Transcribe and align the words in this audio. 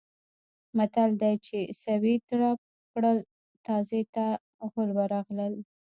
متل 0.77 1.09
دی: 1.21 1.33
چې 1.45 1.57
سویې 1.81 2.15
ترپ 2.27 2.59
کړل 2.93 3.17
تازي 3.65 4.01
ته 4.15 4.25
غول 4.71 4.89
ورغلل. 4.93 5.53